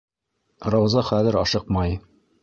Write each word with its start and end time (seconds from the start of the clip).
Рауза 0.75 1.03
хәҙер 1.09 1.37
ашыҡмай. 1.41 1.93